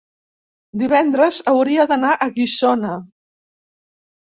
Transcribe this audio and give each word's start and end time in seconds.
divendres 0.83 1.39
hauria 1.55 1.87
d'anar 1.95 2.17
a 2.17 2.31
Guissona. 2.41 2.99